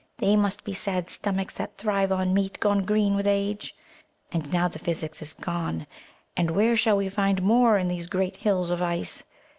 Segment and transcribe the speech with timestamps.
[0.17, 3.75] They must be sad stomachs that thrive on meat gone green with age.
[4.31, 5.85] And now the physic is gone,
[6.35, 9.23] and where shall we find more in these great hills of ice?